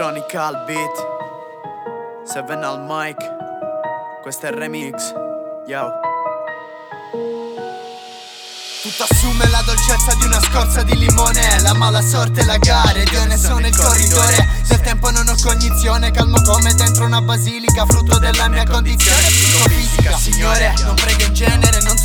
[0.00, 0.96] Electronic al beat.
[2.24, 3.18] Seven al mic.
[4.22, 5.12] Questo è il remix.
[5.66, 5.90] Yo.
[8.80, 13.24] Tutto assume la dolcezza di una scorza di limone La mala sorte, la gara, io
[13.26, 14.48] ne sono il corridore.
[14.66, 19.20] Del tempo non ho cognizione, calmo come dentro una basilica Frutto della mia condizione.
[19.20, 21.98] Psicofisica Signore, non prego in genere, non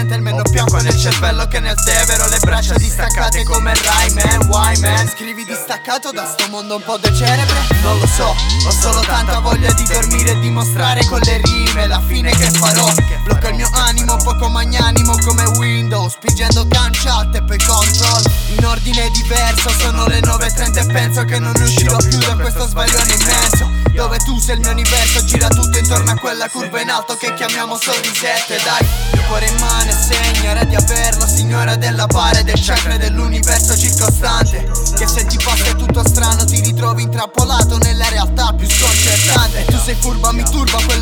[0.00, 5.08] gentleman Ho acqua nel cervello che nel Tevero Le braccia distaccate come Rayman, why man?
[5.08, 7.58] Scrivi distaccato da sto mondo un po' de cerebre?
[7.82, 8.34] Non lo so,
[8.66, 12.86] ho solo tanta voglia di dormire e dimostrare con le rime La fine che farò,
[13.24, 15.44] blocca il mio animo, poco magnanimo come
[15.90, 16.68] Windows Spingendo
[17.32, 18.22] e poi control.
[18.56, 23.12] In ordine diverso sono le 9.30 e penso che non uscirò più da questo sbaglione
[23.12, 23.68] immenso.
[23.92, 27.34] Dove tu sei il mio universo gira tutto intorno a quella curva in alto che
[27.34, 28.60] chiamiamo sorrisette.
[28.62, 33.76] Dai, mio cuore in mano e segnare di averlo Signora della pare del chakra dell'universo
[33.76, 34.70] circostante.
[34.96, 39.64] Che se ti passa tutto strano ti ritrovi intrappolato nella realtà più sconcertante.
[39.64, 40.99] Tu sei furba, mi turba quello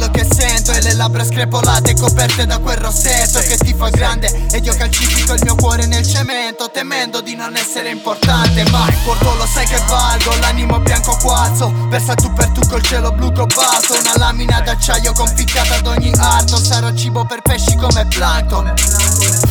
[0.98, 4.46] labbra screpolate coperte da quel rossetto Che ti fa grande.
[4.52, 8.68] Ed io calci Sacrifico il mio cuore nel cemento Temendo di non essere importante.
[8.70, 11.72] Ma il porto lo sai che valgo L'animo bianco quazzo.
[11.88, 13.98] Versa tu per tu col cielo blu cobalto.
[13.98, 16.56] Una lamina d'acciaio conficcata ad ogni arto.
[16.58, 19.47] Sarò cibo per pesci come plankton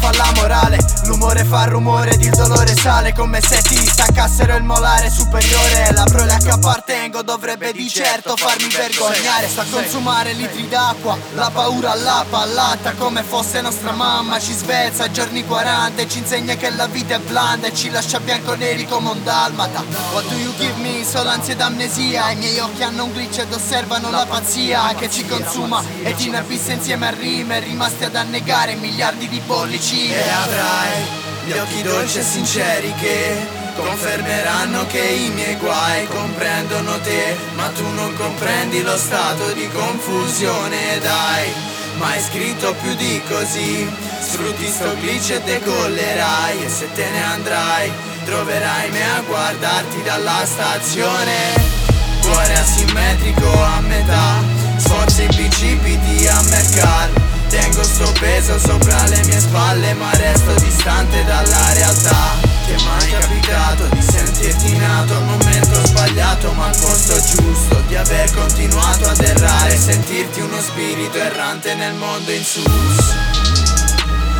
[0.00, 0.78] fa la morale.
[1.04, 5.92] L'umore fa rumore ed il dolore sale Come se ti staccassero il molare superiore.
[5.92, 9.48] La prole a che appartengo dovrebbe di certo farmi vergognare.
[9.48, 14.34] Sta a consumare litri d'acqua La paura all'appa, allatta come fosse nostra mamma.
[14.36, 17.90] Ma ci svezza giorni 40 e ci insegna che la vita è blanda e ci
[17.90, 19.84] lascia bianco-neri come un dalmata.
[20.12, 21.04] What do you give me?
[21.04, 22.30] Solo ansia ed amnesia.
[22.30, 25.82] I miei occhi hanno un glitch ed osservano la pazzia che ci consuma.
[26.02, 29.40] E ti inabissa insieme a rime rimasti ad annegare miliardi di
[29.86, 36.98] bollicine E avrai gli occhi dolci e sinceri che confermeranno che i miei guai comprendono
[37.00, 41.52] te Ma tu non comprendi lo stato di confusione dai.
[41.98, 43.88] Mai scritto più di così
[44.20, 47.90] Sfrutti sto glitch e decollerai E se te ne andrai
[48.24, 51.74] Troverai me a guardarti dalla stazione.
[52.22, 54.42] Cuore asimmetrico a metà
[54.78, 57.25] Sforzi i bicipiti a mercato
[57.58, 62.36] Tengo sto peso sopra le mie spalle Ma resto distante dalla realtà.
[62.66, 67.96] Ti è mai capitato di sentirti nato al momento sbagliato ma al posto giusto Di
[67.96, 73.14] aver continuato ad errare Sentirti uno spirito errante nel mondo in sus.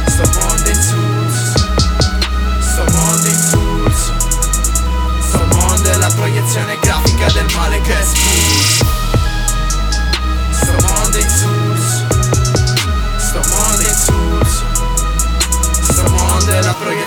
[0.08, 1.52] Sto mondo in sus.
[2.60, 4.12] Sto mondo in sus.
[5.26, 8.85] Sto mondo è la proiezione grafica del male che è spus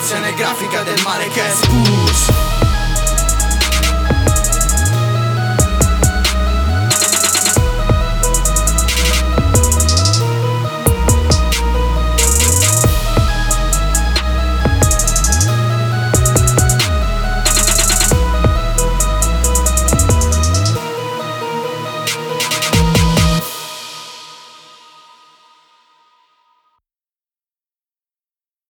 [0.09, 1.98] proiezione grafica del male che spus